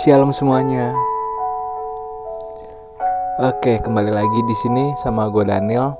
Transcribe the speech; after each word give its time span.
Shalom 0.00 0.32
semuanya. 0.32 0.96
Oke, 3.36 3.76
kembali 3.84 4.08
lagi 4.08 4.40
di 4.48 4.56
sini 4.56 4.96
sama 4.96 5.28
gue 5.28 5.44
Daniel. 5.44 5.92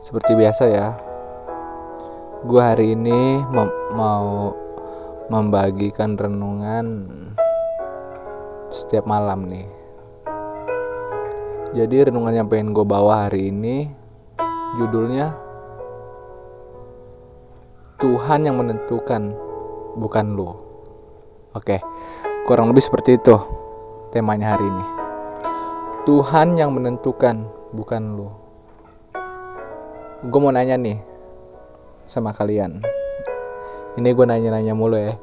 Seperti 0.00 0.32
biasa 0.32 0.72
ya. 0.72 0.96
Gue 2.48 2.64
hari 2.64 2.96
ini 2.96 3.44
mem- 3.52 3.80
mau 4.00 4.56
membagikan 5.28 6.16
renungan 6.16 7.04
setiap 8.72 9.04
malam 9.04 9.44
nih. 9.44 9.68
Jadi 11.76 12.08
renungan 12.08 12.32
yang 12.32 12.48
pengen 12.48 12.72
gue 12.72 12.88
bawa 12.88 13.28
hari 13.28 13.52
ini 13.52 13.92
judulnya 14.80 15.36
Tuhan 18.00 18.48
yang 18.48 18.56
menentukan 18.56 19.51
bukan 19.96 20.36
lu. 20.36 20.50
Oke, 21.52 21.80
kurang 22.48 22.72
lebih 22.72 22.80
seperti 22.80 23.20
itu 23.20 23.36
temanya 24.12 24.56
hari 24.56 24.64
ini. 24.64 24.86
Tuhan 26.08 26.58
yang 26.58 26.74
menentukan 26.74 27.46
bukan 27.72 28.02
lu. 28.18 28.28
Gue 30.26 30.40
mau 30.40 30.54
nanya 30.54 30.78
nih 30.78 30.98
sama 32.06 32.34
kalian. 32.34 32.82
Ini 33.96 34.08
gue 34.10 34.24
nanya-nanya 34.24 34.72
mulu 34.72 34.96
ya. 34.96 35.14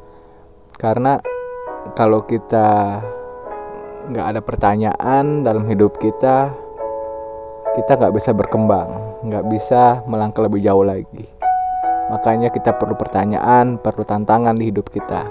Karena 0.77 1.17
kalau 1.97 2.23
kita 2.23 2.99
nggak 4.09 4.25
ada 4.25 4.41
pertanyaan 4.41 5.45
dalam 5.45 5.65
hidup 5.69 5.97
kita, 5.97 6.53
kita 7.77 7.91
nggak 7.99 8.13
bisa 8.15 8.31
berkembang, 8.33 8.89
nggak 9.25 9.45
bisa 9.49 10.01
melangkah 10.09 10.45
lebih 10.45 10.63
jauh 10.63 10.85
lagi. 10.85 11.25
Makanya 12.09 12.49
kita 12.49 12.73
perlu 12.73 12.97
pertanyaan, 12.97 13.77
perlu 13.77 14.01
tantangan 14.01 14.57
di 14.57 14.73
hidup 14.73 14.89
kita. 14.89 15.29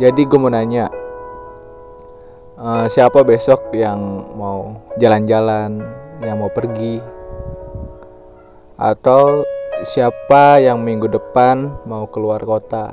Jadi 0.00 0.24
gue 0.24 0.38
mau 0.40 0.48
nanya, 0.48 0.88
eh, 2.56 2.86
siapa 2.88 3.20
besok 3.22 3.68
yang 3.76 4.00
mau 4.34 4.72
jalan-jalan, 4.96 5.84
yang 6.24 6.36
mau 6.40 6.48
pergi, 6.48 6.96
atau 8.80 9.44
siapa 9.84 10.64
yang 10.64 10.80
minggu 10.80 11.12
depan 11.12 11.84
mau 11.84 12.08
keluar 12.08 12.40
kota, 12.40 12.88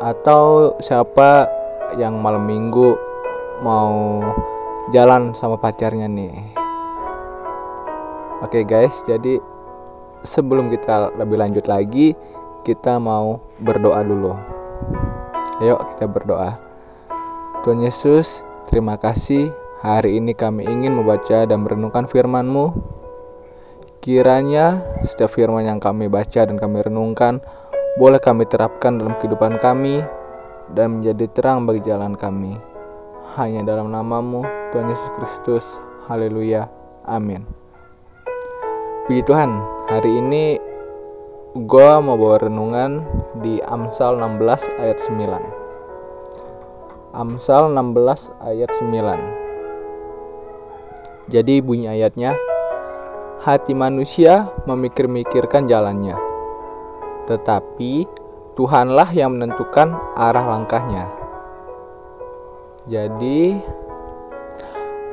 atau 0.00 0.74
siapa 0.80 1.46
yang 2.00 2.18
malam 2.18 2.48
minggu 2.48 2.96
mau 3.60 4.24
jalan 4.96 5.36
sama 5.36 5.60
pacarnya 5.60 6.08
nih. 6.08 6.32
Oke 8.44 8.64
guys, 8.64 9.04
jadi 9.04 9.40
sebelum 10.26 10.68
kita 10.68 11.14
lebih 11.14 11.38
lanjut 11.38 11.70
lagi, 11.70 12.12
kita 12.66 12.98
mau 12.98 13.40
berdoa 13.62 14.02
dulu. 14.02 14.34
Ayo 15.62 15.78
kita 15.94 16.10
berdoa. 16.10 16.52
Tuhan 17.62 17.80
Yesus, 17.80 18.42
terima 18.68 18.98
kasih 18.98 19.48
hari 19.80 20.18
ini 20.18 20.34
kami 20.34 20.66
ingin 20.66 20.98
membaca 20.98 21.46
dan 21.46 21.62
merenungkan 21.62 22.04
firman-Mu. 22.10 22.74
Kiranya 24.02 24.82
setiap 25.02 25.30
firman 25.30 25.66
yang 25.66 25.82
kami 25.82 26.06
baca 26.06 26.46
dan 26.46 26.54
kami 26.58 26.78
renungkan 26.82 27.42
boleh 27.98 28.20
kami 28.20 28.44
terapkan 28.46 29.00
dalam 29.00 29.16
kehidupan 29.18 29.58
kami 29.58 30.04
dan 30.70 31.00
menjadi 31.00 31.26
terang 31.32 31.64
bagi 31.64 31.82
jalan 31.86 32.14
kami. 32.14 32.54
Hanya 33.34 33.66
dalam 33.66 33.90
namamu, 33.90 34.46
Tuhan 34.70 34.86
Yesus 34.90 35.10
Kristus. 35.18 35.64
Haleluya. 36.06 36.70
Amin. 37.02 37.42
Puji 39.06 39.22
Tuhan, 39.22 39.75
hari 39.86 40.18
ini 40.18 40.58
gue 41.54 41.90
mau 42.02 42.18
bawa 42.18 42.42
renungan 42.42 43.06
di 43.38 43.62
Amsal 43.62 44.18
16 44.18 44.82
ayat 44.82 44.98
9 44.98 47.14
Amsal 47.14 47.70
16 47.70 48.34
ayat 48.42 48.66
9 48.82 51.30
Jadi 51.30 51.62
bunyi 51.62 51.86
ayatnya 51.86 52.34
Hati 53.46 53.78
manusia 53.78 54.50
memikir-mikirkan 54.66 55.70
jalannya 55.70 56.18
Tetapi 57.30 58.10
Tuhanlah 58.58 59.14
yang 59.14 59.38
menentukan 59.38 59.94
arah 60.18 60.50
langkahnya. 60.50 61.06
Jadi 62.90 63.54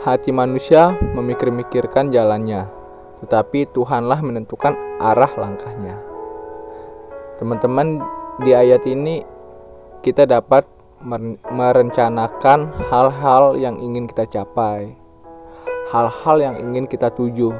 Hati 0.02 0.34
manusia 0.34 0.98
memikir-mikirkan 1.14 2.10
jalannya 2.10 2.82
tetapi 3.24 3.72
Tuhanlah 3.72 4.20
menentukan 4.20 4.76
arah 5.00 5.32
langkahnya. 5.40 5.96
Teman-teman, 7.40 8.04
di 8.44 8.52
ayat 8.52 8.84
ini 8.84 9.24
kita 10.04 10.28
dapat 10.28 10.68
merencanakan 11.48 12.68
hal-hal 12.92 13.56
yang 13.56 13.80
ingin 13.80 14.12
kita 14.12 14.28
capai, 14.28 14.92
hal-hal 15.96 16.36
yang 16.44 16.56
ingin 16.60 16.84
kita 16.84 17.08
tuju. 17.16 17.56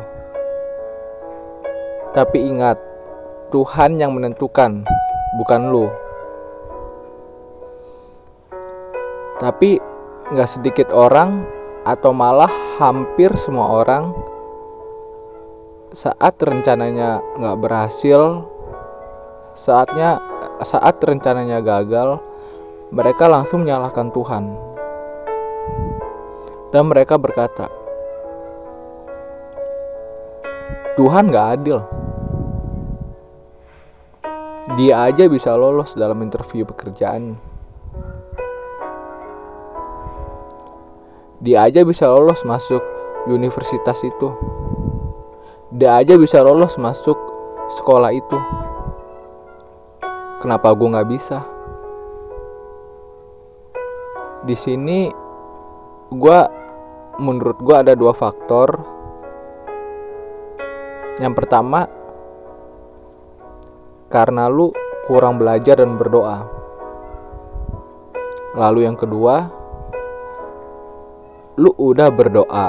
Tapi 2.12 2.38
ingat, 2.44 2.76
Tuhan 3.56 3.96
yang 3.96 4.12
menentukan, 4.12 4.84
bukan 5.40 5.62
lu. 5.72 5.88
Tapi 9.40 9.80
nggak 10.28 10.50
sedikit 10.50 10.92
orang 10.92 11.44
atau 11.84 12.16
malah 12.16 12.52
hampir 12.80 13.32
semua 13.36 13.84
orang 13.84 14.33
saat 15.94 16.42
rencananya 16.42 17.22
nggak 17.38 17.58
berhasil 17.62 18.50
saatnya 19.54 20.18
saat 20.66 20.98
rencananya 20.98 21.62
gagal 21.62 22.18
mereka 22.90 23.30
langsung 23.30 23.62
menyalahkan 23.62 24.10
Tuhan. 24.10 24.44
Dan 26.74 26.90
mereka 26.90 27.22
berkata 27.22 27.70
Tuhan 30.98 31.30
nggak 31.30 31.48
adil. 31.62 31.78
Dia 34.82 35.06
aja 35.06 35.30
bisa 35.30 35.54
lolos 35.54 35.94
dalam 35.94 36.18
interview 36.26 36.66
pekerjaan. 36.66 37.38
Dia 41.38 41.70
aja 41.70 41.86
bisa 41.86 42.10
lolos 42.10 42.42
masuk 42.50 42.82
universitas 43.30 44.02
itu 44.02 44.34
dia 45.74 45.98
aja 45.98 46.14
bisa 46.22 46.46
lolos 46.46 46.78
masuk 46.78 47.18
sekolah 47.66 48.14
itu. 48.14 48.38
Kenapa 50.38 50.70
gue 50.78 50.86
nggak 50.86 51.10
bisa? 51.10 51.42
Di 54.46 54.54
sini 54.54 55.10
gue 56.14 56.40
menurut 57.18 57.58
gue 57.58 57.74
ada 57.74 57.98
dua 57.98 58.14
faktor. 58.14 58.70
Yang 61.18 61.34
pertama 61.34 61.90
karena 64.14 64.46
lu 64.46 64.70
kurang 65.10 65.42
belajar 65.42 65.82
dan 65.82 65.98
berdoa. 65.98 66.46
Lalu 68.54 68.86
yang 68.86 68.94
kedua 68.94 69.50
lu 71.58 71.74
udah 71.82 72.14
berdoa 72.14 72.68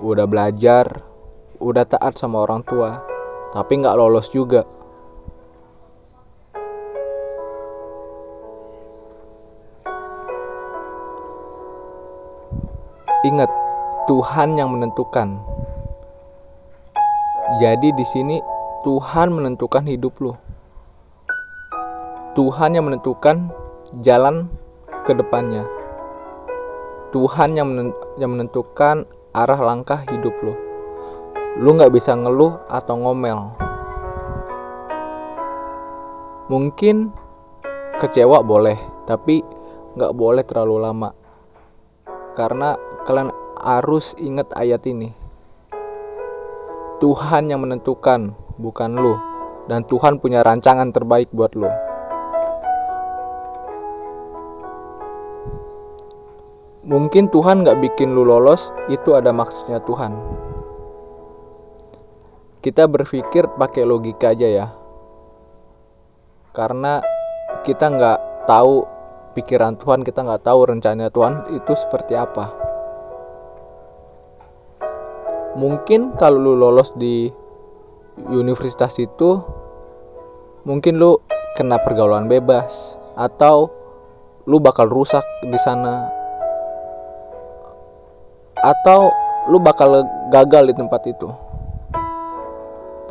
udah 0.00 0.26
belajar 0.26 1.11
udah 1.62 1.86
taat 1.86 2.18
sama 2.18 2.42
orang 2.42 2.66
tua 2.66 2.98
tapi 3.54 3.78
nggak 3.78 3.94
lolos 3.94 4.32
juga. 4.32 4.66
Ingat 13.22 13.50
Tuhan 14.10 14.58
yang 14.58 14.74
menentukan. 14.74 15.38
Jadi 17.62 17.94
di 17.94 18.02
sini 18.02 18.42
Tuhan 18.82 19.30
menentukan 19.30 19.86
hidup 19.86 20.18
lo 20.18 20.34
Tuhan 22.32 22.72
yang 22.72 22.88
menentukan 22.88 23.52
jalan 24.00 24.48
ke 25.04 25.12
depannya. 25.12 25.68
Tuhan 27.12 27.52
yang 27.52 27.68
menentukan 28.32 29.04
arah 29.36 29.60
langkah 29.60 30.00
hidup 30.08 30.32
lo 30.40 30.71
lu 31.60 31.76
nggak 31.76 31.92
bisa 31.92 32.16
ngeluh 32.16 32.56
atau 32.64 32.96
ngomel. 32.96 33.52
Mungkin 36.48 37.12
kecewa 38.00 38.40
boleh 38.40 38.76
tapi 39.04 39.44
nggak 40.00 40.12
boleh 40.16 40.40
terlalu 40.48 40.80
lama. 40.80 41.10
Karena 42.32 42.72
kalian 43.04 43.28
harus 43.60 44.16
ingat 44.16 44.48
ayat 44.56 44.80
ini. 44.88 45.12
Tuhan 47.04 47.52
yang 47.52 47.60
menentukan 47.60 48.32
bukan 48.56 48.90
lu. 48.96 49.12
Dan 49.68 49.84
Tuhan 49.84 50.18
punya 50.18 50.40
rancangan 50.40 50.90
terbaik 50.90 51.28
buat 51.30 51.52
lu. 51.52 51.68
Mungkin 56.88 57.28
Tuhan 57.30 57.62
nggak 57.62 57.78
bikin 57.78 58.10
lu 58.16 58.26
lolos 58.26 58.72
itu 58.90 59.14
ada 59.14 59.30
maksudnya 59.30 59.78
Tuhan 59.78 60.16
kita 62.62 62.86
berpikir 62.86 63.50
pakai 63.58 63.82
logika 63.82 64.30
aja 64.30 64.46
ya. 64.46 64.66
Karena 66.54 67.02
kita 67.66 67.90
nggak 67.90 68.46
tahu 68.46 68.86
pikiran 69.34 69.74
Tuhan 69.74 70.06
kita 70.06 70.22
nggak 70.22 70.46
tahu 70.46 70.70
rencana 70.70 71.10
Tuhan 71.10 71.58
itu 71.58 71.72
seperti 71.74 72.14
apa. 72.14 72.46
Mungkin 75.58 76.14
kalau 76.14 76.38
lu 76.38 76.54
lolos 76.54 76.94
di 76.94 77.26
universitas 78.30 78.94
itu 79.02 79.42
mungkin 80.62 81.02
lu 81.02 81.18
kena 81.58 81.82
pergaulan 81.82 82.30
bebas 82.30 82.94
atau 83.18 83.66
lu 84.46 84.62
bakal 84.62 84.86
rusak 84.86 85.26
di 85.42 85.58
sana. 85.58 86.06
Atau 88.62 89.10
lu 89.50 89.58
bakal 89.58 90.06
gagal 90.30 90.70
di 90.70 90.74
tempat 90.78 91.02
itu 91.10 91.51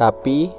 tapi 0.01 0.49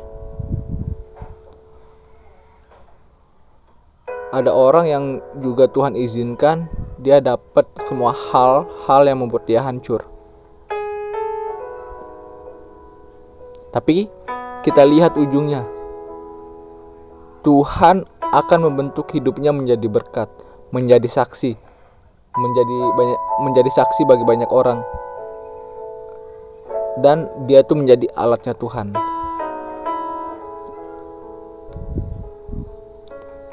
ada 4.30 4.54
orang 4.54 4.86
yang 4.86 5.04
juga 5.42 5.66
Tuhan 5.66 5.98
izinkan 5.98 6.70
dia 7.02 7.18
dapat 7.18 7.66
semua 7.82 8.14
hal-hal 8.14 9.02
yang 9.02 9.18
membuat 9.18 9.50
dia 9.50 9.66
hancur. 9.66 10.06
Tapi 13.74 14.06
kita 14.62 14.86
lihat 14.86 15.18
ujungnya. 15.18 15.66
Tuhan 17.42 18.06
akan 18.22 18.60
membentuk 18.70 19.10
hidupnya 19.10 19.50
menjadi 19.50 19.90
berkat 19.90 20.30
menjadi 20.70 21.10
saksi 21.10 21.58
menjadi 22.38 22.76
banyak 22.94 23.20
menjadi 23.42 23.70
saksi 23.74 24.06
bagi 24.06 24.22
banyak 24.22 24.50
orang. 24.54 24.78
Dan 27.02 27.26
dia 27.50 27.66
tuh 27.66 27.82
menjadi 27.82 28.06
alatnya 28.14 28.54
Tuhan 28.54 28.94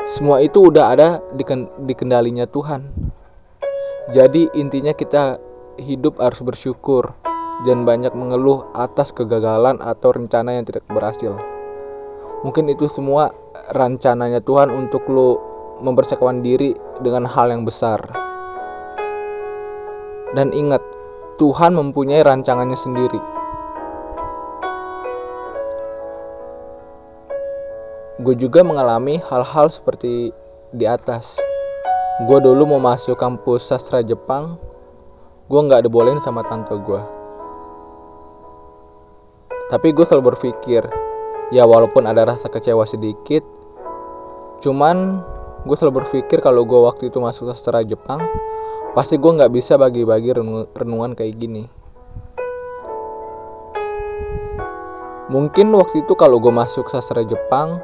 semua 0.10 0.42
itu 0.42 0.74
udah 0.74 0.86
ada 0.90 1.10
di, 1.38 1.46
di 1.86 1.94
kendalinya 1.94 2.50
Tuhan. 2.50 2.82
Jadi 4.10 4.50
intinya 4.58 4.90
kita 4.90 5.38
hidup 5.78 6.18
harus 6.18 6.42
bersyukur 6.42 7.14
dan 7.62 7.86
banyak 7.86 8.18
mengeluh 8.18 8.74
atas 8.74 9.14
kegagalan 9.14 9.78
atau 9.78 10.10
rencana 10.10 10.58
yang 10.58 10.66
tidak 10.66 10.82
berhasil. 10.90 11.38
Mungkin 12.42 12.74
itu 12.74 12.90
semua 12.90 13.30
rencananya 13.70 14.42
Tuhan 14.42 14.74
untuk 14.74 15.06
lo 15.14 15.30
mempersiapkan 15.86 16.42
diri 16.42 16.74
dengan 17.06 17.30
hal 17.30 17.54
yang 17.54 17.62
besar. 17.62 18.02
Dan 20.34 20.50
ingat 20.58 20.82
Tuhan 21.38 21.78
mempunyai 21.78 22.26
rancangannya 22.26 22.74
sendiri. 22.74 23.39
Gue 28.20 28.36
juga 28.36 28.68
mengalami 28.68 29.16
hal-hal 29.32 29.72
seperti 29.72 30.36
di 30.76 30.84
atas. 30.84 31.40
Gue 32.28 32.44
dulu 32.44 32.68
mau 32.76 32.84
masuk 32.84 33.16
kampus 33.16 33.72
sastra 33.72 34.04
Jepang, 34.04 34.60
gue 35.48 35.60
nggak 35.64 35.88
dibolehin 35.88 36.20
sama 36.20 36.44
tante 36.44 36.76
gue. 36.76 37.02
Tapi 39.72 39.88
gue 39.96 40.04
selalu 40.04 40.36
berpikir, 40.36 40.84
ya 41.56 41.64
walaupun 41.64 42.04
ada 42.04 42.28
rasa 42.28 42.52
kecewa 42.52 42.84
sedikit, 42.84 43.48
cuman 44.60 45.24
gue 45.64 45.76
selalu 45.80 46.04
berpikir 46.04 46.44
kalau 46.44 46.68
gue 46.68 46.80
waktu 46.84 47.08
itu 47.08 47.24
masuk 47.24 47.48
sastra 47.48 47.80
Jepang, 47.88 48.20
pasti 48.92 49.16
gue 49.16 49.32
nggak 49.32 49.56
bisa 49.56 49.80
bagi-bagi 49.80 50.36
renungan 50.76 51.16
kayak 51.16 51.40
gini 51.40 51.72
mungkin 55.30 55.70
waktu 55.78 56.02
itu 56.02 56.18
kalau 56.18 56.42
gue 56.42 56.50
masuk 56.50 56.90
sastra 56.90 57.22
Jepang 57.22 57.78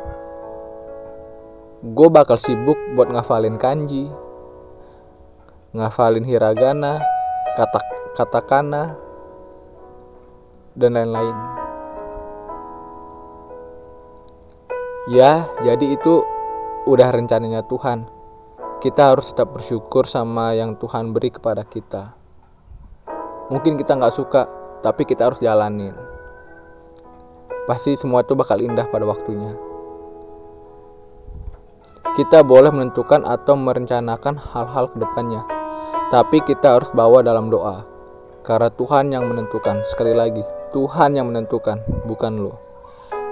gue 1.85 2.07
bakal 2.09 2.41
sibuk 2.41 2.77
buat 2.97 3.13
ngafalin 3.13 3.61
kanji 3.61 4.09
ngafalin 5.77 6.25
hiragana 6.25 6.97
kata 7.53 7.79
katakana 8.17 8.97
dan 10.73 10.97
lain-lain 10.97 11.37
ya 15.13 15.45
jadi 15.61 15.85
itu 15.93 16.25
udah 16.89 17.13
rencananya 17.13 17.61
Tuhan 17.69 18.15
kita 18.85 19.17
harus 19.17 19.33
tetap 19.33 19.49
bersyukur 19.49 20.05
sama 20.05 20.53
yang 20.53 20.77
Tuhan 20.77 21.09
beri 21.09 21.33
kepada 21.33 21.65
kita. 21.65 22.13
Mungkin 23.49 23.81
kita 23.81 23.97
nggak 23.97 24.13
suka, 24.13 24.45
tapi 24.85 25.09
kita 25.09 25.25
harus 25.25 25.41
jalanin. 25.41 25.89
Pasti 27.65 27.97
semua 27.97 28.21
itu 28.21 28.37
bakal 28.37 28.61
indah 28.61 28.85
pada 28.85 29.09
waktunya. 29.09 29.74
Kita 32.15 32.47
boleh 32.47 32.71
menentukan 32.71 33.27
atau 33.27 33.59
merencanakan 33.59 34.39
hal-hal 34.39 34.87
ke 34.87 34.97
depannya, 35.03 35.43
tapi 36.07 36.39
kita 36.39 36.79
harus 36.79 36.89
bawa 36.95 37.19
dalam 37.19 37.51
doa. 37.51 37.83
Karena 38.47 38.71
Tuhan 38.71 39.11
yang 39.11 39.27
menentukan, 39.27 39.83
sekali 39.83 40.15
lagi, 40.15 40.39
Tuhan 40.71 41.19
yang 41.19 41.27
menentukan, 41.27 41.83
bukan 42.07 42.39
lo. 42.39 42.55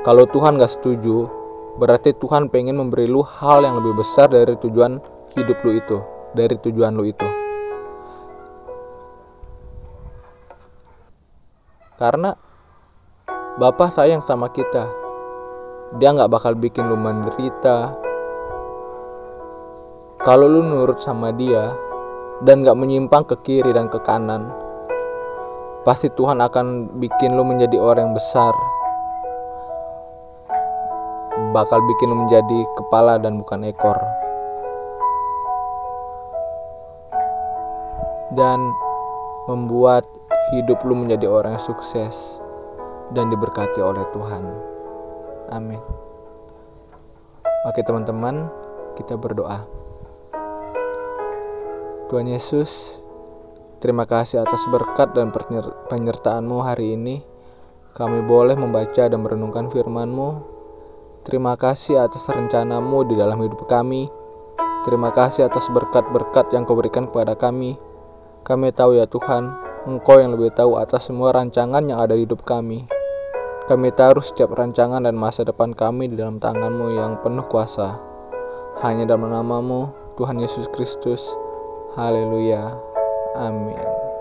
Kalau 0.04 0.28
Tuhan 0.28 0.60
gak 0.60 0.68
setuju, 0.68 1.44
berarti 1.74 2.14
Tuhan 2.14 2.54
pengen 2.54 2.78
memberi 2.78 3.10
lu 3.10 3.26
hal 3.26 3.66
yang 3.66 3.82
lebih 3.82 3.98
besar 3.98 4.30
dari 4.30 4.54
tujuan 4.54 5.02
hidup 5.34 5.58
lu 5.66 5.72
itu 5.74 5.98
dari 6.38 6.54
tujuan 6.62 6.94
lu 6.94 7.10
itu 7.10 7.26
karena 11.98 12.38
Bapak 13.54 13.90
sayang 13.90 14.22
sama 14.22 14.54
kita 14.54 14.86
dia 15.98 16.10
nggak 16.14 16.30
bakal 16.30 16.54
bikin 16.58 16.86
lu 16.90 16.98
menderita 16.98 17.98
kalau 20.24 20.48
lu 20.48 20.64
nurut 20.64 21.04
sama 21.04 21.36
dia 21.36 21.76
dan 22.48 22.64
nggak 22.64 22.80
menyimpang 22.80 23.28
ke 23.28 23.36
kiri 23.44 23.76
dan 23.76 23.92
ke 23.92 24.00
kanan 24.00 24.48
pasti 25.84 26.08
Tuhan 26.08 26.40
akan 26.40 26.96
bikin 26.96 27.36
lu 27.36 27.44
menjadi 27.44 27.76
orang 27.76 28.08
yang 28.08 28.16
besar 28.16 28.56
bakal 31.52 31.84
bikin 31.84 32.08
lu 32.08 32.24
menjadi 32.24 32.60
kepala 32.80 33.20
dan 33.20 33.36
bukan 33.36 33.68
ekor 33.68 34.00
dan 38.32 38.64
membuat 39.52 40.08
hidup 40.56 40.80
lu 40.88 40.96
menjadi 40.96 41.28
orang 41.28 41.60
yang 41.60 41.66
sukses 41.68 42.40
dan 43.12 43.30
diberkati 43.30 43.78
oleh 43.78 44.02
Tuhan. 44.10 44.44
Amin. 45.54 45.78
Oke 47.70 47.86
teman-teman, 47.86 48.50
kita 48.98 49.20
berdoa. 49.20 49.83
Tuhan 52.14 52.30
Yesus, 52.30 53.02
terima 53.82 54.06
kasih 54.06 54.46
atas 54.46 54.70
berkat 54.70 55.18
dan 55.18 55.34
penyertaan-Mu 55.90 56.62
hari 56.62 56.94
ini. 56.94 57.26
Kami 57.98 58.22
boleh 58.22 58.54
membaca 58.54 59.10
dan 59.10 59.18
merenungkan 59.18 59.66
firman-Mu. 59.74 60.30
Terima 61.26 61.58
kasih 61.58 62.06
atas 62.06 62.30
rencanamu 62.30 63.10
di 63.10 63.18
dalam 63.18 63.42
hidup 63.42 63.66
kami. 63.66 64.14
Terima 64.86 65.10
kasih 65.10 65.50
atas 65.50 65.74
berkat-berkat 65.74 66.54
yang 66.54 66.70
kau 66.70 66.78
berikan 66.78 67.10
kepada 67.10 67.34
kami. 67.34 67.82
Kami 68.46 68.70
tahu 68.70 68.94
ya 68.94 69.10
Tuhan, 69.10 69.50
Engkau 69.90 70.22
yang 70.22 70.38
lebih 70.38 70.54
tahu 70.54 70.78
atas 70.78 71.10
semua 71.10 71.34
rancangan 71.34 71.82
yang 71.82 71.98
ada 71.98 72.14
di 72.14 72.30
hidup 72.30 72.46
kami. 72.46 72.86
Kami 73.66 73.90
taruh 73.90 74.22
setiap 74.22 74.54
rancangan 74.54 75.02
dan 75.02 75.18
masa 75.18 75.50
depan 75.50 75.74
kami 75.74 76.14
di 76.14 76.22
dalam 76.22 76.38
tanganmu 76.38 76.94
yang 76.94 77.26
penuh 77.26 77.50
kuasa. 77.50 77.98
Hanya 78.86 79.10
dalam 79.10 79.34
namamu, 79.34 79.90
Tuhan 80.14 80.38
Yesus 80.38 80.70
Kristus. 80.70 81.53
Haleluya. 81.94 82.74
Amin. 83.38 84.13